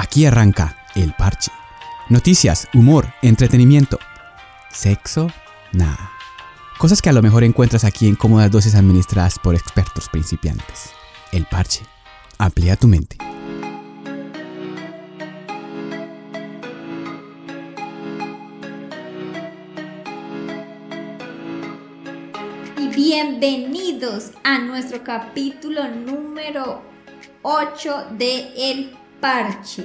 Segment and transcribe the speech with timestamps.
[0.00, 1.52] Aquí arranca El Parche.
[2.08, 3.98] Noticias, humor, entretenimiento.
[4.72, 5.28] Sexo,
[5.72, 6.10] nada.
[6.78, 10.92] Cosas que a lo mejor encuentras aquí en cómodas dosis administradas por expertos principiantes.
[11.32, 11.82] El Parche.
[12.38, 13.18] Amplía tu mente.
[22.78, 26.80] y bienvenidos a nuestro capítulo número
[27.42, 29.84] 8 de El Parche.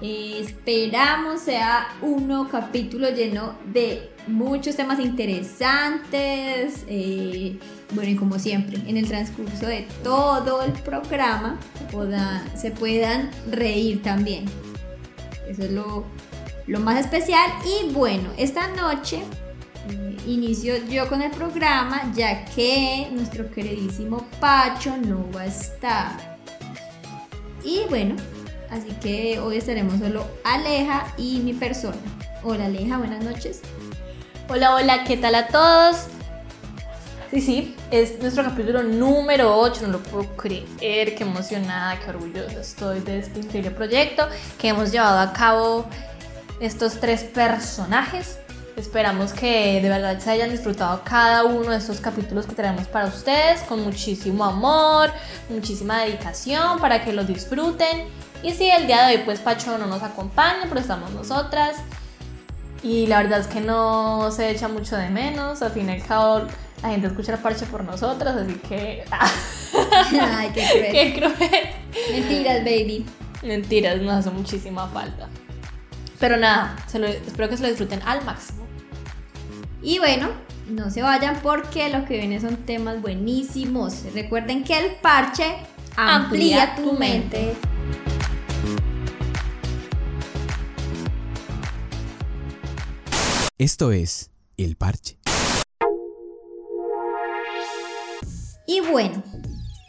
[0.00, 6.84] Esperamos sea un nuevo capítulo lleno de muchos temas interesantes.
[6.86, 7.58] eh,
[7.92, 11.58] bueno, y como siempre, en el transcurso de todo el programa
[12.54, 14.44] se puedan reír también.
[15.48, 16.04] Eso es lo,
[16.66, 17.50] lo más especial.
[17.64, 19.22] Y bueno, esta noche
[19.90, 26.37] eh, inicio yo con el programa ya que nuestro queridísimo Pacho no va a estar.
[27.64, 28.16] Y bueno,
[28.70, 31.96] así que hoy estaremos solo Aleja y mi persona.
[32.42, 33.60] Hola Aleja, buenas noches.
[34.48, 36.06] Hola, hola, ¿qué tal a todos?
[37.30, 42.60] Sí, sí, es nuestro capítulo número 8, no lo puedo creer, qué emocionada, qué orgullosa
[42.60, 44.26] estoy de este increíble proyecto
[44.58, 45.86] que hemos llevado a cabo
[46.60, 48.38] estos tres personajes.
[48.78, 53.06] Esperamos que de verdad se hayan disfrutado cada uno de estos capítulos que traemos para
[53.06, 55.10] ustedes con muchísimo amor,
[55.48, 58.04] muchísima dedicación para que los disfruten.
[58.44, 61.76] Y si el día de hoy pues Pacho no nos acompaña, pero estamos nosotras.
[62.84, 65.60] Y la verdad es que no se echa mucho de menos.
[65.62, 66.42] Al fin y al cabo,
[66.80, 69.02] la gente escucha el parche por nosotras, así que.
[70.22, 70.92] Ay, qué cruel.
[70.92, 71.70] ¡Qué cruel!
[72.12, 73.04] Mentiras, baby.
[73.42, 75.28] Mentiras, nos hace muchísima falta.
[76.20, 78.67] Pero nada, se lo- espero que se lo disfruten al máximo.
[79.80, 80.30] Y bueno,
[80.68, 84.02] no se vayan porque lo que viene son temas buenísimos.
[84.12, 85.44] Recuerden que el parche
[85.96, 87.54] amplía, Amplía tu tu mente.
[93.56, 95.18] Esto es El Parche.
[98.66, 99.22] Y bueno,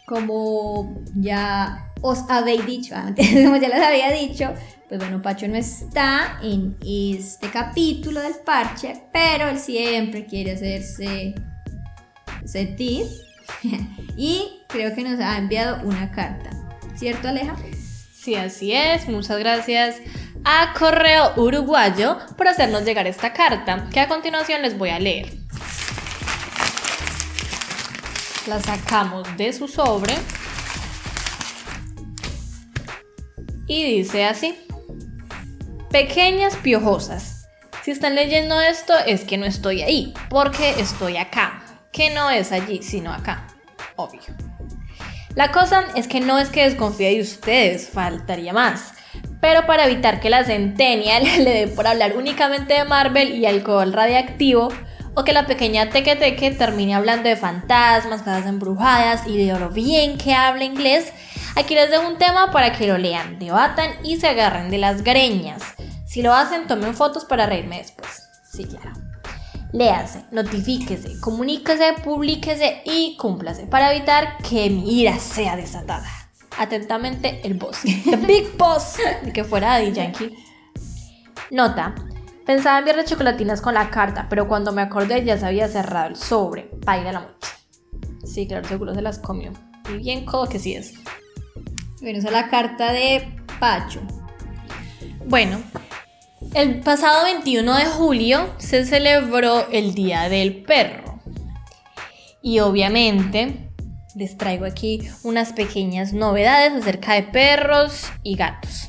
[0.10, 4.52] como ya os habéis dicho, antes, como ya les había dicho,
[4.88, 11.36] pues bueno, Pacho no está en este capítulo del parche, pero él siempre quiere hacerse
[12.44, 13.06] sentir
[14.18, 16.50] y creo que nos ha enviado una carta.
[16.96, 17.56] ¿Cierto, Aleja?
[18.12, 19.08] Sí, así es.
[19.08, 19.98] Muchas gracias
[20.44, 25.39] a Correo Uruguayo por hacernos llegar esta carta, que a continuación les voy a leer.
[28.50, 30.16] La sacamos de su sobre.
[33.68, 34.58] Y dice así.
[35.92, 37.48] Pequeñas piojosas.
[37.84, 41.62] Si están leyendo esto es que no estoy ahí, porque estoy acá,
[41.92, 43.46] que no es allí, sino acá.
[43.96, 44.22] Obvio.
[45.36, 48.94] La cosa es que no es que desconfíe de ustedes, faltaría más.
[49.42, 53.94] Pero para evitar que la Centennial le dé por hablar únicamente de Marvel y alcohol
[53.94, 54.70] radiactivo,
[55.20, 59.70] o que la pequeña Teque Teque termine hablando de fantasmas, casas embrujadas y de lo
[59.70, 61.12] bien que habla inglés,
[61.58, 65.04] aquí les dejo un tema para que lo lean, debatan y se agarren de las
[65.04, 65.62] greñas.
[66.08, 68.30] Si lo hacen, tomen fotos para reírme después.
[68.50, 68.94] Sí, claro.
[69.74, 76.10] Léase, notifíquese, comuníquese, publíquese y cúmplase para evitar que mi ira sea desatada.
[76.58, 77.82] Atentamente, el boss.
[77.82, 78.96] The Big Boss.
[79.22, 80.34] De que fuera Daddy Yankee.
[81.52, 81.94] Nota.
[82.50, 86.16] Pensaba enviarle chocolatinas con la carta, pero cuando me acordé ya se había cerrado el
[86.16, 86.72] sobre.
[86.84, 87.48] la mucho.
[88.26, 89.52] Sí, claro, seguro se las comió.
[89.88, 90.96] Y bien codo que sí es.
[92.02, 94.02] Bueno, esa es la carta de Pacho.
[95.28, 95.62] Bueno,
[96.56, 101.20] el pasado 21 de julio se celebró el Día del Perro.
[102.42, 103.70] Y obviamente
[104.16, 108.89] les traigo aquí unas pequeñas novedades acerca de perros y gatos.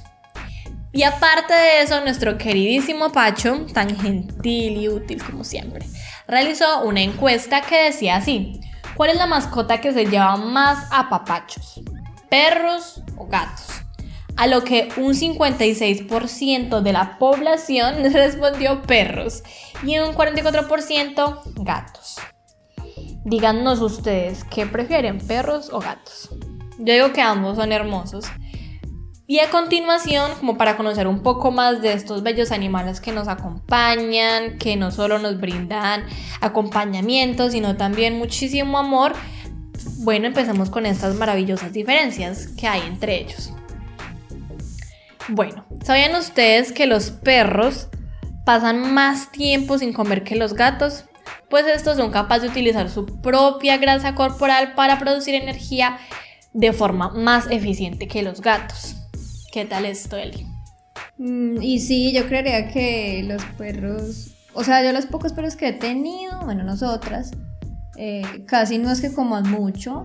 [0.92, 5.86] Y aparte de eso, nuestro queridísimo Pacho, tan gentil y útil como siempre,
[6.26, 8.60] realizó una encuesta que decía así,
[8.96, 11.80] ¿cuál es la mascota que se lleva más a papachos?
[12.28, 13.68] ¿Perros o gatos?
[14.36, 19.44] A lo que un 56% de la población respondió perros
[19.84, 22.16] y un 44% gatos.
[23.24, 26.30] Díganos ustedes, ¿qué prefieren, perros o gatos?
[26.78, 28.24] Yo digo que ambos son hermosos.
[29.30, 33.28] Y a continuación, como para conocer un poco más de estos bellos animales que nos
[33.28, 36.02] acompañan, que no solo nos brindan
[36.40, 39.12] acompañamiento, sino también muchísimo amor,
[39.98, 43.52] bueno, empezamos con estas maravillosas diferencias que hay entre ellos.
[45.28, 47.86] Bueno, ¿sabían ustedes que los perros
[48.44, 51.04] pasan más tiempo sin comer que los gatos?
[51.48, 56.00] Pues estos son capaces de utilizar su propia grasa corporal para producir energía
[56.52, 58.99] de forma más eficiente que los gatos.
[59.52, 60.46] ¿Qué tal esto, Eli?
[61.18, 65.68] Mm, y sí, yo creería que los perros, o sea, yo los pocos perros que
[65.68, 67.32] he tenido, bueno, nosotras,
[67.96, 70.02] eh, casi no es que coman mucho,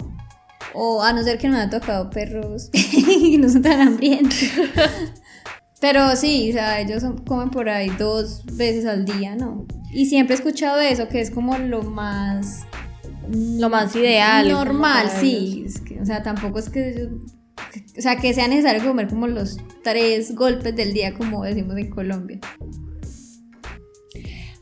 [0.74, 4.39] o a no ser que no me ha tocado perros y no son tan hambrientos.
[5.80, 9.65] Pero sí, o sea, ellos comen por ahí dos veces al día, ¿no?
[9.92, 12.63] Y siempre he escuchado eso, que es como lo más...
[13.30, 14.50] Lo más ideal.
[14.50, 15.65] Normal, sí.
[16.01, 17.09] o sea, tampoco es que...
[17.98, 21.89] O sea, que sea necesario comer como los tres golpes del día, como decimos en
[21.89, 22.39] Colombia.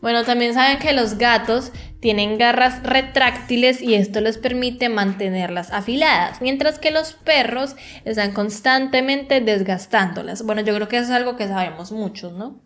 [0.02, 1.72] Bueno, también saben que los gatos
[2.02, 9.40] tienen garras retráctiles y esto les permite mantenerlas afiladas, mientras que los perros están constantemente
[9.40, 10.44] desgastándolas.
[10.46, 12.62] Bueno, yo creo que eso es algo que sabemos muchos, ¿no?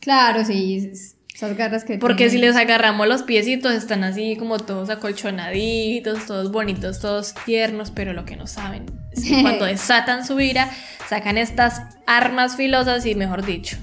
[0.00, 0.90] Claro, sí,
[1.34, 1.98] esas garras que...
[1.98, 7.90] Porque si les agarramos los piecitos están así como todos acolchonaditos, todos bonitos, todos tiernos,
[7.90, 10.70] pero lo que no saben es que cuando desatan su ira,
[11.08, 13.76] sacan estas armas filosas y mejor dicho,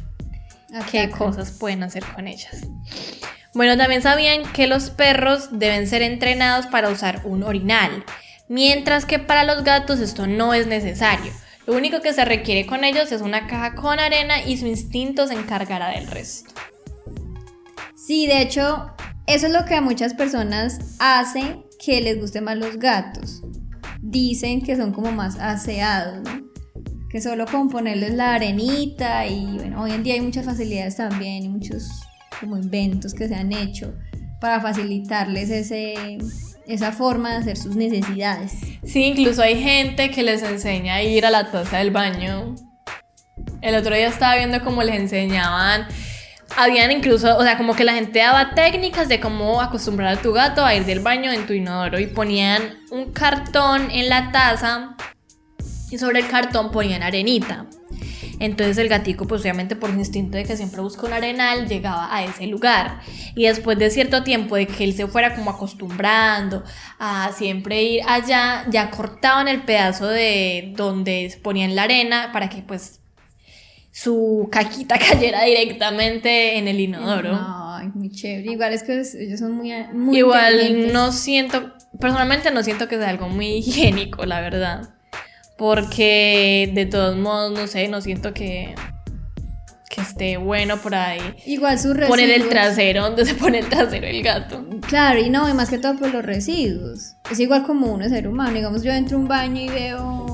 [0.91, 2.67] qué cosas pueden hacer con ellas.
[3.53, 8.03] Bueno, también sabían que los perros deben ser entrenados para usar un orinal,
[8.47, 11.31] mientras que para los gatos esto no es necesario.
[11.65, 15.27] Lo único que se requiere con ellos es una caja con arena y su instinto
[15.27, 16.51] se encargará del resto.
[18.05, 18.91] Sí, de hecho,
[19.27, 23.41] eso es lo que a muchas personas hace que les gusten más los gatos.
[24.01, 26.49] Dicen que son como más aseados, ¿no?
[27.09, 31.43] Que solo con ponerles la arenita y bueno, hoy en día hay muchas facilidades también
[31.43, 31.89] y muchos
[32.39, 33.93] como inventos que se han hecho
[34.39, 36.19] para facilitarles ese,
[36.67, 38.53] esa forma de hacer sus necesidades.
[38.83, 42.55] Sí, incluso hay gente que les enseña a ir a la taza del baño.
[43.61, 45.85] El otro día estaba viendo cómo les enseñaban
[46.57, 50.33] habían incluso, o sea, como que la gente daba técnicas de cómo acostumbrar a tu
[50.33, 54.95] gato a ir del baño en tu inodoro y ponían un cartón en la taza
[55.91, 57.65] y sobre el cartón ponían arenita.
[58.39, 62.23] Entonces el gatico, pues obviamente por instinto de que siempre busca un arenal, llegaba a
[62.23, 63.01] ese lugar.
[63.35, 66.63] Y después de cierto tiempo de que él se fuera como acostumbrando
[66.99, 72.61] a siempre ir allá, ya cortaban el pedazo de donde ponían la arena para que
[72.61, 73.01] pues
[74.01, 77.37] su caquita cayera directamente en el inodoro.
[77.39, 78.51] Ay, muy chévere.
[78.51, 83.09] Igual es que ellos son muy, muy Igual no siento, personalmente no siento que sea
[83.09, 84.89] algo muy higiénico, la verdad.
[85.57, 88.73] Porque de todos modos, no sé, no siento que,
[89.89, 91.19] que esté bueno por ahí.
[91.45, 92.09] Igual sus residuos.
[92.09, 94.65] Poner el trasero donde se pone el trasero el gato.
[94.87, 97.15] Claro, y no, y más que todo por los residuos.
[97.29, 98.53] Es igual como uno ser humano.
[98.53, 100.28] Digamos, yo entro a un baño y veo,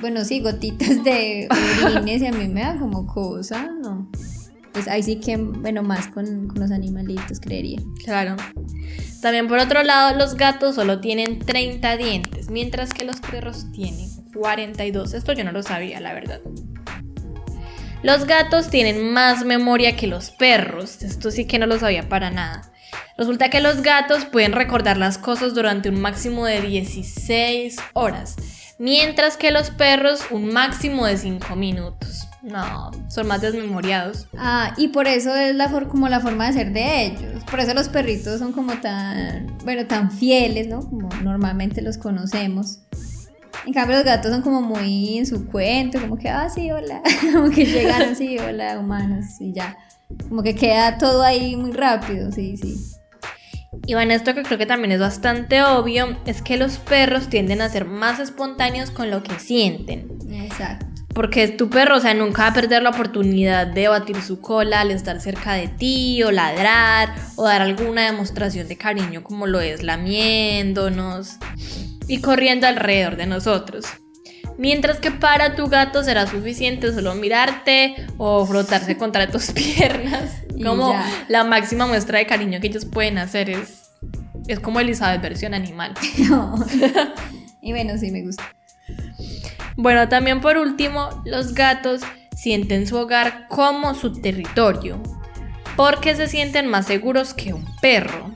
[0.00, 1.48] bueno, sí, gotitas de
[1.84, 4.08] orines y a mí me da como cosa, ¿no?
[4.72, 7.80] Pues ahí sí que, bueno, más con, con los animalitos, creería.
[8.04, 8.36] Claro.
[9.20, 14.08] También por otro lado, los gatos solo tienen 30 dientes, mientras que los perros tienen
[14.32, 15.14] 42.
[15.14, 16.40] Esto yo no lo sabía, la verdad.
[18.02, 21.02] Los gatos tienen más memoria que los perros.
[21.02, 22.72] Esto sí que no lo sabía para nada.
[23.18, 28.36] Resulta que los gatos pueden recordar las cosas durante un máximo de 16 horas,
[28.80, 32.26] mientras que los perros un máximo de 5 minutos.
[32.42, 34.26] No, son más desmemoriados.
[34.38, 37.44] Ah, y por eso es la como la forma de ser de ellos.
[37.50, 40.80] Por eso los perritos son como tan, bueno, tan fieles, ¿no?
[40.80, 42.78] Como normalmente los conocemos.
[43.66, 47.02] En cambio los gatos son como muy en su cuento, como que, ah, sí, hola,
[47.34, 49.76] como que llegaron, sí, hola, humanos, y ya.
[50.30, 52.74] Como que queda todo ahí muy rápido, sí, sí.
[53.90, 57.60] Y bueno, esto que creo que también es bastante obvio es que los perros tienden
[57.60, 60.06] a ser más espontáneos con lo que sienten.
[60.30, 60.86] Exacto.
[61.12, 64.82] Porque tu perro, o sea, nunca va a perder la oportunidad de batir su cola
[64.82, 69.60] al estar cerca de ti, o ladrar, o dar alguna demostración de cariño como lo
[69.60, 71.38] es lamiéndonos
[72.06, 73.86] y corriendo alrededor de nosotros.
[74.60, 80.42] Mientras que para tu gato será suficiente solo mirarte o frotarse contra tus piernas.
[80.62, 80.94] Como
[81.28, 83.92] la máxima muestra de cariño que ellos pueden hacer es,
[84.48, 85.94] es como Elizabeth versión animal.
[87.62, 88.44] y bueno, sí me gusta.
[89.76, 92.02] Bueno, también por último, los gatos
[92.36, 95.02] sienten su hogar como su territorio,
[95.74, 98.34] porque se sienten más seguros que un perro.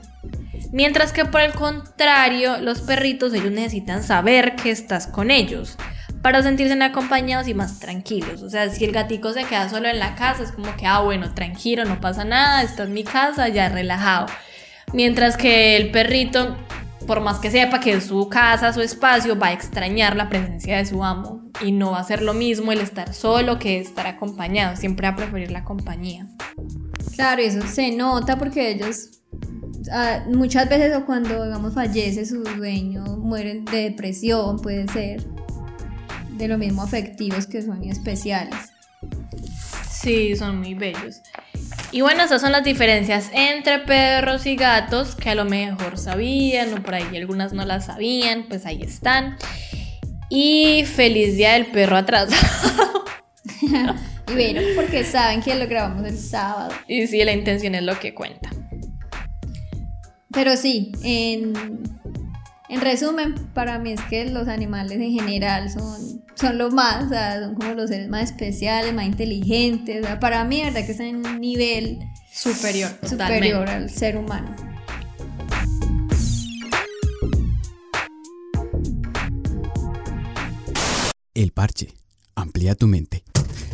[0.71, 5.77] Mientras que por el contrario, los perritos ellos necesitan saber que estás con ellos
[6.25, 8.41] para sentirse acompañados y más tranquilos.
[8.41, 11.01] O sea, si el gatico se queda solo en la casa, es como que, ah,
[11.01, 14.25] bueno, tranquilo, no pasa nada, está en mi casa, ya relajado.
[14.91, 16.57] Mientras que el perrito,
[17.05, 20.77] por más que sepa que es su casa, su espacio, va a extrañar la presencia
[20.77, 21.43] de su amo.
[21.63, 24.75] Y no va a ser lo mismo el estar solo que estar acompañado.
[24.77, 26.25] Siempre va a preferir la compañía.
[27.13, 29.11] Claro, eso se nota porque ellos
[29.91, 35.34] Ah, muchas veces o cuando digamos fallece su dueño mueren de depresión puede ser
[36.35, 38.55] de lo mismo afectivos que son especiales.
[39.89, 41.21] Sí, son muy bellos.
[41.91, 46.73] Y bueno, esas son las diferencias entre perros y gatos que a lo mejor sabían
[46.73, 49.37] o por ahí algunas no las sabían, pues ahí están.
[50.29, 53.05] Y feliz día del perro atrasado.
[53.61, 56.73] y bueno, porque saben que lo grabamos el sábado.
[56.87, 58.49] Y sí, la intención es lo que cuenta.
[60.31, 61.53] Pero sí, en,
[62.75, 67.09] en resumen, para mí es que los animales en general son, son lo más, o
[67.09, 70.03] sea, son como los seres más especiales, más inteligentes.
[70.03, 71.99] O sea, para mí, la verdad que están en un nivel
[72.33, 74.53] superior, superior al ser humano.
[81.33, 81.93] El parche.
[82.35, 83.23] Amplía tu mente.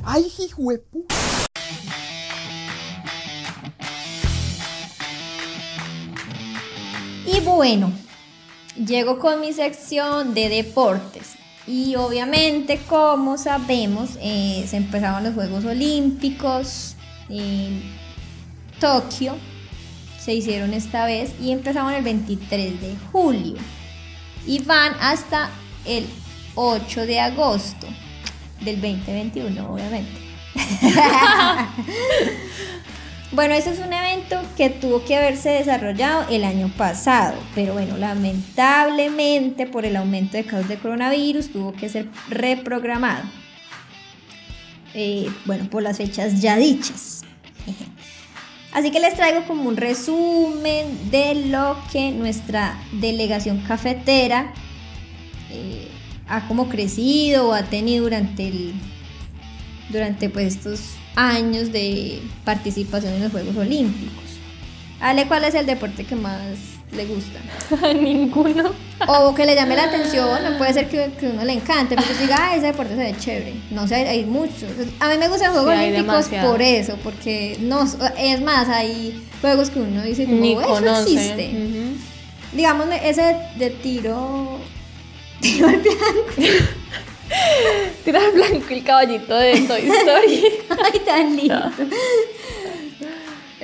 [0.04, 1.08] ¡Ay, hijuepu!
[7.26, 7.92] Y bueno,
[8.76, 11.36] llego con mi sección de deportes.
[11.68, 16.96] Y obviamente, como sabemos, eh, se empezaron los Juegos Olímpicos
[17.30, 17.84] en
[18.80, 19.36] Tokio.
[20.20, 23.56] Se hicieron esta vez y empezaron el 23 de julio.
[24.46, 25.52] Y van hasta
[25.86, 26.08] el
[26.56, 27.88] 8 de agosto
[28.62, 30.20] del 2021, obviamente.
[33.32, 37.98] bueno, ese es un evento que tuvo que haberse desarrollado el año pasado, pero bueno,
[37.98, 43.24] lamentablemente por el aumento de casos de coronavirus tuvo que ser reprogramado.
[44.94, 47.24] Eh, bueno, por las fechas ya dichas.
[48.74, 54.54] Así que les traigo como un resumen de lo que nuestra delegación cafetera
[55.50, 55.88] eh,
[56.28, 58.74] ha como crecido o ha tenido durante el
[59.90, 64.24] durante pues estos años de participación en los Juegos Olímpicos.
[65.00, 66.42] Ale, ¿cuál es el deporte que más
[66.92, 67.40] le gusta?
[67.94, 68.72] Ninguno.
[69.08, 72.08] O que le llame la atención, no puede ser que, que uno le encante, pero
[72.20, 73.54] diga, ah, ese deporte se ve chévere.
[73.72, 74.70] No sé, hay, muchos.
[75.00, 77.84] A mí me gustan los Juegos Sí, hay Olímpicos por eso, porque no,
[78.18, 81.14] es más, hay juegos que uno dice como, Ni eso conoce.
[81.14, 81.50] existe.
[81.50, 81.98] Ujú.
[82.54, 84.60] Digamos, ese de tiro,
[85.42, 86.66] tiro al blanco.
[88.06, 90.44] Tira al blanco el caballito de Toy Story.
[90.94, 91.72] Ay, tan lindo.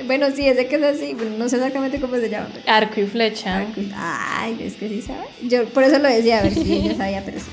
[0.06, 2.48] Bueno, sí, ese que es así, bueno, no sé exactamente cómo se llama.
[2.52, 3.66] pero- Arco y flecha.
[3.96, 5.26] Ay, es que sí sabes.
[5.42, 7.46] Yo por eso lo decía, a ver si yo sabía, pero sí.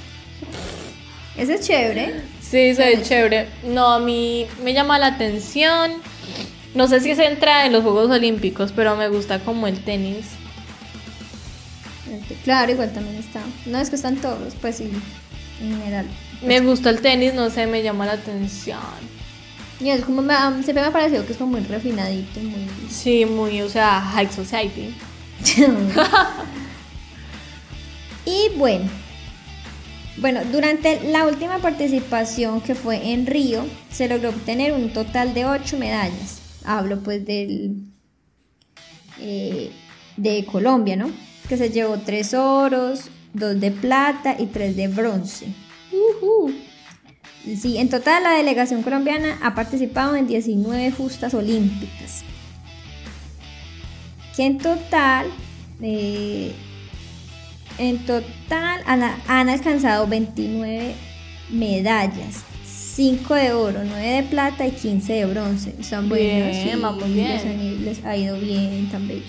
[1.38, 2.22] Ese es chévere.
[2.42, 3.48] Sí, se ve chévere.
[3.64, 5.94] No, a mí me llama la atención.
[6.76, 10.26] No sé si se entra en los Juegos Olímpicos, pero me gusta como el tenis.
[12.44, 13.42] Claro, igual también está.
[13.66, 14.92] No es que están todos, pues sí,
[15.62, 16.06] en general.
[16.42, 18.80] Me gusta el tenis, no sé, me llama la atención.
[19.80, 22.68] Y es como, me ha- siempre me ha parecido que es como muy refinadito, muy...
[22.90, 24.96] Sí, muy, o sea, high society.
[28.26, 28.90] y bueno,
[30.18, 35.46] bueno, durante la última participación que fue en Río, se logró obtener un total de
[35.46, 36.40] 8 medallas.
[36.64, 37.76] Hablo pues del
[39.20, 39.72] eh,
[40.18, 41.12] de Colombia, ¿no?
[41.50, 45.48] Que se llevó 3 oros, 2 de plata y 3 de bronce.
[47.62, 52.24] Sí, en total la delegación colombiana ha participado en 19 justas olímpicas.
[54.36, 55.28] Que en total,
[55.82, 56.52] eh,
[57.78, 60.96] en total han, han alcanzado 29
[61.52, 62.44] medallas.
[62.96, 65.76] 5 de oro, 9 de plata y 15 de bronce.
[65.80, 66.28] Están buenos.
[66.52, 67.28] Bien, sí, vamos bien.
[67.28, 69.28] Les, han- les ha ido bien, tan bellos.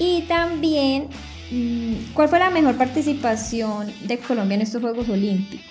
[0.00, 1.08] Y también,
[1.52, 5.66] mm, ¿cuál fue la mejor participación de Colombia en estos Juegos Olímpicos?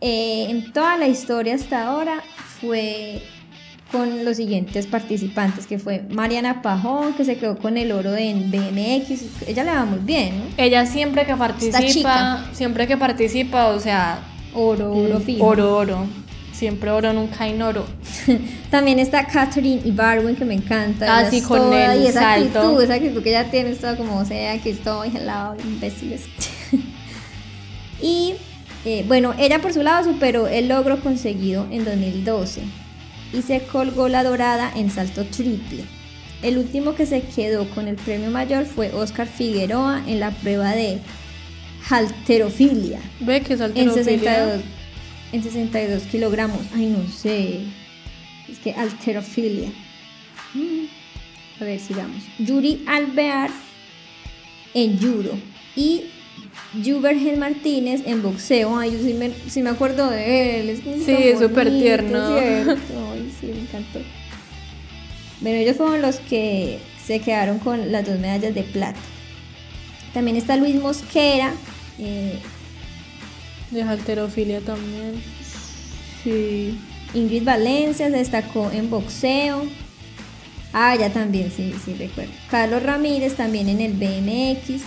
[0.00, 2.22] Eh, en toda la historia hasta ahora
[2.60, 3.20] fue
[3.90, 8.52] con los siguientes participantes, que fue Mariana Pajón, que se quedó con el oro en
[8.52, 10.44] BMX, ella le va muy bien, ¿no?
[10.56, 14.20] Ella siempre que participa, siempre que participa, o sea,
[14.54, 15.44] Oro, oro fijo.
[15.44, 16.06] oro, oro.
[16.52, 17.86] Siempre oro, nunca en oro.
[18.70, 21.18] También está Catherine Ibarwen, que me encanta.
[21.18, 22.58] Ah, sí, con toda- el y esa salto.
[22.60, 26.22] actitud, esa actitud que ella tiene, es toda como, o sea, aquí estoy, helado, imbéciles.
[28.02, 28.34] y
[28.84, 32.62] eh, bueno, ella por su lado superó el logro conseguido en 2012
[33.32, 35.84] y se colgó la dorada en salto triple.
[36.42, 40.70] El último que se quedó con el premio mayor fue Oscar Figueroa en la prueba
[40.72, 40.98] de
[41.88, 44.04] halterofilia Ve que es en halterofilia.
[44.04, 44.62] 62,
[45.32, 46.60] en 62 kilogramos.
[46.74, 47.60] Ay, no sé.
[48.50, 49.70] Es que alterofilia.
[50.54, 50.86] Mm.
[51.60, 52.22] A ver, sigamos.
[52.38, 53.50] Yuri Alvear
[54.74, 55.32] en judo.
[55.76, 56.04] Y
[56.84, 58.76] Jubergen Martínez en boxeo.
[58.76, 60.70] Ay, yo sí me, sí me acuerdo de él.
[60.70, 62.38] Es que Sí, es súper tierno.
[62.38, 62.80] ¿cierto?
[63.12, 64.00] Ay, sí, me encantó.
[65.40, 68.98] Bueno, ellos fueron los que se quedaron con las dos medallas de plata.
[70.12, 71.54] También está Luis Mosquera,
[71.98, 72.38] eh,
[73.70, 75.22] De halterofilia también.
[76.22, 76.78] Sí.
[77.14, 79.64] Ingrid Valencia se destacó en boxeo.
[80.72, 82.32] Ah, ya también, sí, sí, recuerdo.
[82.50, 84.82] Carlos Ramírez también en el BMX.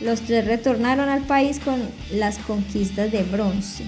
[0.00, 1.80] Los tres retornaron al país con
[2.12, 3.84] las conquistas de bronce.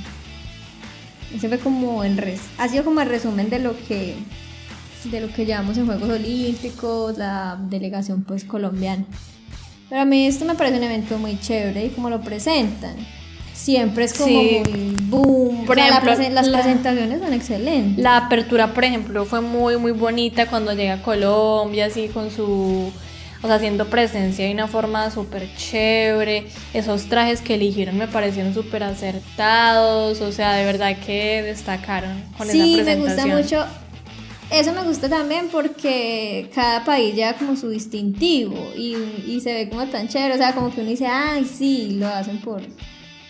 [1.35, 4.15] Ese fue como el res ha sido como el resumen de lo que
[5.05, 9.05] de lo que llevamos en Juegos Olímpicos, la delegación pues colombiana.
[9.89, 12.97] Pero a mí esto me parece un evento muy chévere y como lo presentan.
[13.59, 14.63] Siempre es como Sí.
[14.71, 15.67] muy boom.
[15.67, 18.03] Por O sea, la ejemplo, las la- presentaciones son excelentes.
[18.05, 22.93] La apertura, por ejemplo, fue muy, muy bonita cuando llega a Colombia, así con su.
[23.43, 26.47] O sea, haciendo presencia de una forma súper chévere.
[26.73, 30.21] Esos trajes que eligieron me parecieron súper acertados.
[30.21, 33.65] O sea, de verdad que destacaron con sí, esa me gusta presentación.
[33.65, 33.75] mucho.
[34.51, 38.95] Eso me gusta también porque cada país lleva como su distintivo y,
[39.27, 42.09] y se ve como tan chévere, o sea, como que uno dice, ay, sí, lo
[42.09, 42.63] hacen por,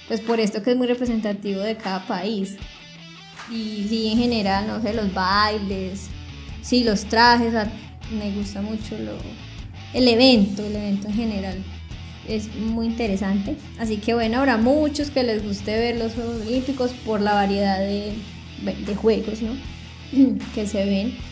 [0.08, 2.56] pues por esto que es muy representativo de cada país.
[3.50, 6.08] Y sí, en general, no sé, los bailes,
[6.62, 7.54] sí, los trajes,
[8.10, 9.12] me gusta mucho lo,
[9.94, 11.64] el evento, el evento en general.
[12.26, 13.56] Es muy interesante.
[13.78, 17.78] Así que bueno, habrá muchos que les guste ver los Juegos Olímpicos por la variedad
[17.78, 18.12] de,
[18.86, 19.52] de juegos, ¿no?
[20.54, 21.27] que se ven.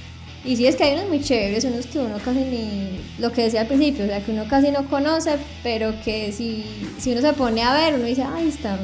[0.47, 3.43] Y sí es que hay unos muy chéveres, unos que uno casi ni, lo que
[3.43, 6.65] decía al principio, o sea, que uno casi no conoce, pero que si,
[6.99, 8.79] si uno se pone a ver, uno dice, ay, están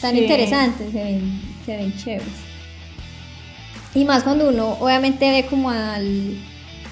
[0.00, 0.20] tan Sí.
[0.20, 2.28] interesantes, se ven, se ven chéveres.
[3.94, 6.36] Y más cuando uno obviamente ve como al,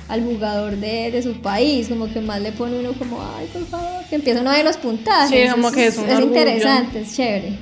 [0.09, 3.64] al jugador de, de su país, como que más le pone uno como, ay, por
[3.66, 5.30] favor, que empieza uno a ver los puntajes.
[5.45, 6.26] Sí, como que es un orgullo.
[6.26, 7.52] interesante, es chévere.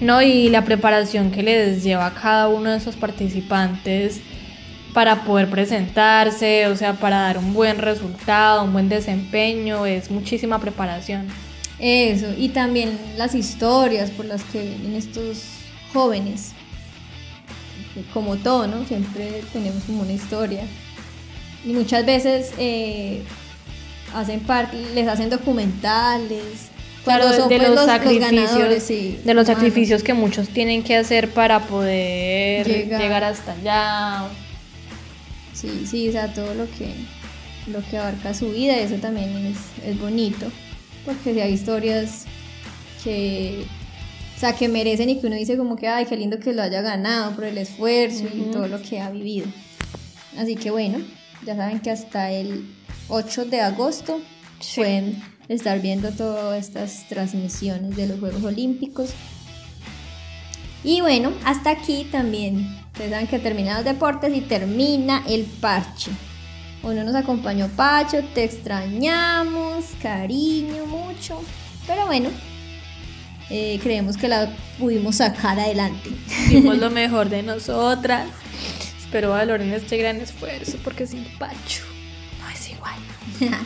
[0.00, 4.20] No, y la preparación que les lleva a cada uno de esos participantes
[4.92, 10.58] para poder presentarse, o sea, para dar un buen resultado, un buen desempeño, es muchísima
[10.58, 11.28] preparación.
[11.78, 15.44] Eso, y también las historias por las que vienen estos
[15.92, 16.52] jóvenes.
[18.12, 18.84] Como todo, ¿no?
[18.84, 20.62] Siempre tenemos como una historia.
[21.64, 23.22] Y muchas veces eh,
[24.14, 26.70] hacen parte, les hacen documentales.
[27.04, 30.96] Claro, son, de pues, los, ganadores, sacrificios, sí, de los sacrificios que muchos tienen que
[30.96, 33.00] hacer para poder Llegar.
[33.00, 34.28] llegar, hasta allá.
[35.60, 36.92] Sí, sí, o sea, todo lo que,
[37.66, 40.50] lo que abarca su vida, eso también es, es bonito,
[41.04, 42.24] porque si hay historias
[43.04, 43.64] que,
[44.36, 46.62] o sea, que merecen y que uno dice como que, ay, qué lindo que lo
[46.62, 49.46] haya ganado por el esfuerzo y todo lo que ha vivido.
[50.38, 50.98] Así que bueno,
[51.44, 52.64] ya saben que hasta el
[53.08, 54.20] 8 de agosto
[54.60, 54.80] Sí.
[54.80, 59.10] pueden estar viendo todas estas transmisiones de los Juegos Olímpicos.
[60.82, 62.78] Y bueno, hasta aquí también.
[62.92, 66.10] Ustedes saben que terminan los deportes y termina el parche.
[66.82, 71.42] Hoy no nos acompañó Pacho, te extrañamos, cariño mucho.
[71.86, 72.30] Pero bueno,
[73.50, 76.10] eh, creemos que la pudimos sacar adelante.
[76.48, 78.28] Dimos lo mejor de nosotras.
[78.98, 81.82] Espero valoren este gran esfuerzo porque sin Pacho
[82.40, 82.94] no es igual.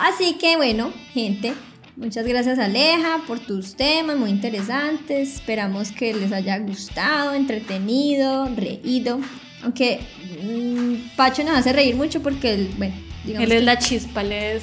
[0.00, 1.52] Así que bueno, gente,
[2.00, 5.34] muchas gracias Aleja por tus temas muy interesantes.
[5.36, 9.20] Esperamos que les haya gustado, entretenido, reído.
[9.62, 10.00] Aunque
[10.42, 14.22] mm, Pacho nos hace reír mucho porque él, bueno, digamos Él es que la chispa,
[14.22, 14.62] él es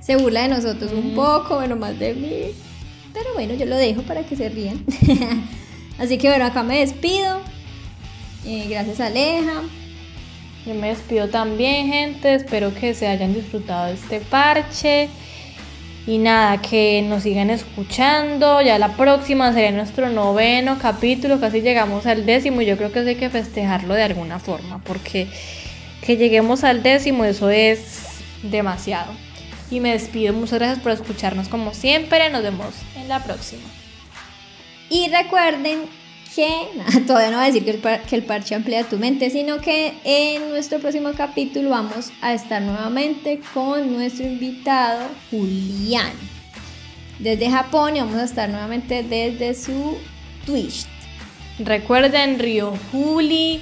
[0.00, 2.54] se burla de nosotros un poco, bueno, más de mí.
[3.12, 4.82] Pero bueno, yo lo dejo para que se rían.
[5.98, 7.40] Así que bueno, acá me despido.
[8.46, 9.62] Eh, gracias Aleja.
[10.66, 12.34] Yo me despido también, gente.
[12.34, 15.10] Espero que se hayan disfrutado de este parche.
[16.08, 18.62] Y nada, que nos sigan escuchando.
[18.62, 21.38] Ya la próxima sería nuestro noveno capítulo.
[21.38, 22.62] Casi llegamos al décimo.
[22.62, 24.82] Y yo creo que eso hay que festejarlo de alguna forma.
[24.84, 25.28] Porque
[26.00, 28.06] que lleguemos al décimo, eso es
[28.42, 29.12] demasiado.
[29.70, 30.32] Y me despido.
[30.32, 32.30] Muchas gracias por escucharnos como siempre.
[32.30, 33.68] Nos vemos en la próxima.
[34.88, 35.80] Y recuerden
[36.38, 39.28] que, todavía no voy a decir que el, par- que el parche amplía tu mente,
[39.30, 46.12] sino que en nuestro próximo capítulo vamos a estar nuevamente con nuestro invitado Julián.
[47.18, 49.96] Desde Japón y vamos a estar nuevamente desde su
[50.46, 50.86] Twitch.
[51.58, 53.60] Recuerden Río Juli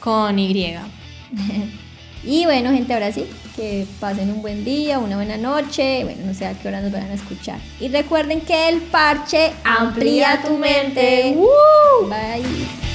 [0.00, 0.74] con Y.
[2.24, 6.04] Y bueno, gente, ahora sí, que pasen un buen día, una buena noche.
[6.04, 7.58] Bueno, no sé a qué hora nos vayan a escuchar.
[7.80, 11.34] Y recuerden que el parche amplía tu mente.
[11.36, 12.08] ¡Woo!
[12.08, 12.91] Bye.